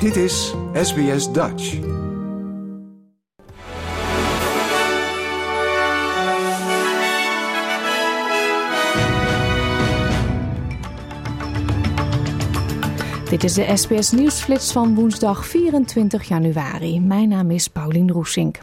[0.00, 1.70] Dit is SBS Dutch.
[13.28, 17.00] Dit is de SBS Nieuwsflits van woensdag 24 januari.
[17.00, 18.58] Mijn naam is Paulien Roesink.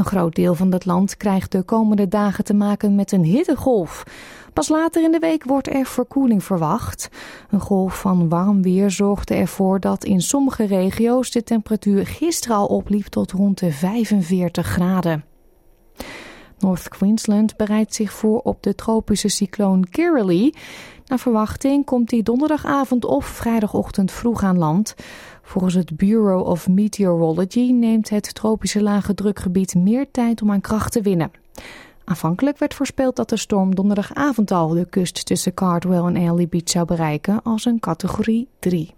[0.00, 4.02] Een groot deel van het land krijgt de komende dagen te maken met een hittegolf.
[4.52, 7.08] Pas later in de week wordt er verkoeling verwacht.
[7.50, 12.66] Een golf van warm weer zorgde ervoor dat in sommige regio's de temperatuur gisteren al
[12.66, 15.29] opliep tot rond de 45 graden.
[16.60, 20.54] North Queensland bereidt zich voor op de tropische cycloon Kirrily.
[21.06, 24.94] Naar verwachting komt die donderdagavond of vrijdagochtend vroeg aan land.
[25.42, 30.92] Volgens het Bureau of Meteorology neemt het tropische lage drukgebied meer tijd om aan kracht
[30.92, 31.30] te winnen.
[32.04, 36.70] Aanvankelijk werd voorspeld dat de storm donderdagavond al de kust tussen Cardwell en Ailey Beach
[36.70, 38.94] zou bereiken als een categorie 3.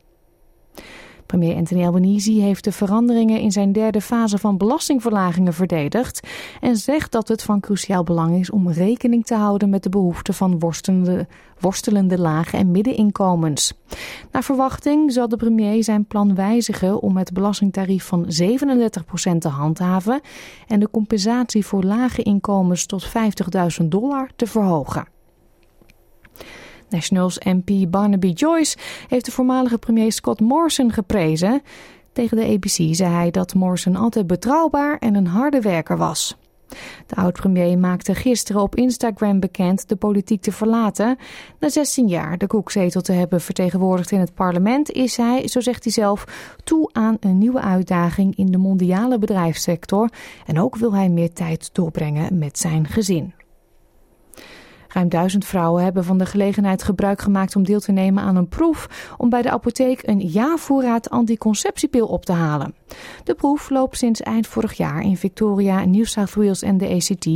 [1.33, 6.29] Premier Anthony Albanese heeft de veranderingen in zijn derde fase van belastingverlagingen verdedigd
[6.61, 10.35] en zegt dat het van cruciaal belang is om rekening te houden met de behoeften
[10.35, 11.27] van worstelende,
[11.59, 13.73] worstelende lage en middeninkomens.
[14.33, 20.21] Naar verwachting zal de premier zijn plan wijzigen om het belastingtarief van 37% te handhaven
[20.67, 23.07] en de compensatie voor lage inkomens tot
[23.81, 25.12] 50.000 dollar te verhogen.
[26.93, 28.77] Nationals MP Barnaby Joyce
[29.09, 31.63] heeft de voormalige premier Scott Morrison geprezen.
[32.13, 36.37] Tegen de ABC zei hij dat Morrison altijd betrouwbaar en een harde werker was.
[37.07, 41.17] De oud-premier maakte gisteren op Instagram bekend de politiek te verlaten.
[41.59, 45.85] Na 16 jaar de koekzetel te hebben vertegenwoordigd in het parlement is hij, zo zegt
[45.85, 46.25] hij zelf,
[46.65, 50.11] toe aan een nieuwe uitdaging in de mondiale bedrijfssector.
[50.47, 53.35] En ook wil hij meer tijd doorbrengen met zijn gezin.
[54.93, 58.49] Ruim duizend vrouwen hebben van de gelegenheid gebruik gemaakt om deel te nemen aan een
[58.49, 62.75] proef om bij de apotheek een jaarvoorraad anticonceptiepil op te halen.
[63.25, 67.27] De proef loopt sinds eind vorig jaar in Victoria, New South Wales en de ACT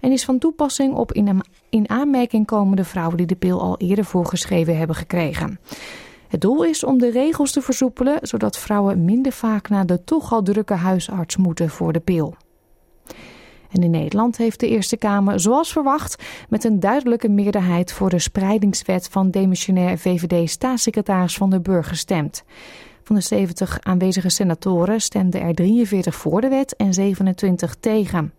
[0.00, 4.04] en is van toepassing op in, in aanmerking komende vrouwen die de pil al eerder
[4.04, 5.58] voorgeschreven hebben gekregen.
[6.28, 10.32] Het doel is om de regels te versoepelen, zodat vrouwen minder vaak naar de toch
[10.32, 12.34] al drukke huisarts moeten voor de pil.
[13.72, 18.18] En in Nederland heeft de Eerste Kamer, zoals verwacht, met een duidelijke meerderheid voor de
[18.18, 22.44] spreidingswet van demissionair VVD-staatssecretaris Van der Burg gestemd.
[23.02, 28.32] Van de 70 aanwezige senatoren stemden er 43 voor de wet en 27 tegen.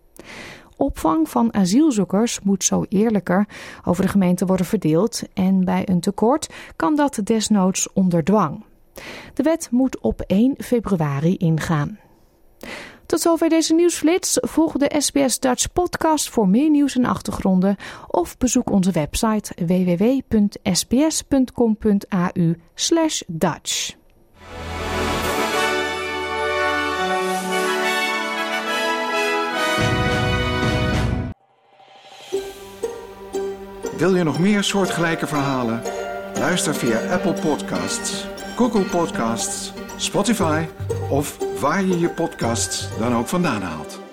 [0.76, 3.46] Opvang van asielzoekers moet zo eerlijker
[3.84, 8.64] over de gemeente worden verdeeld en bij een tekort kan dat desnoods onder dwang.
[9.34, 11.98] De wet moet op 1 februari ingaan.
[13.06, 14.38] Tot zover deze nieuwsflits.
[14.40, 17.76] Volg de SBS Dutch podcast voor meer nieuws en achtergronden.
[18.08, 20.64] Of bezoek onze website www.sbs.com.au
[23.26, 23.94] Dutch.
[33.96, 35.82] Wil je nog meer soortgelijke verhalen?
[36.38, 38.26] Luister via Apple Podcasts,
[38.56, 40.64] Google Podcasts, Spotify
[41.10, 44.03] of waar je je podcasts dan ook vandaan haalt.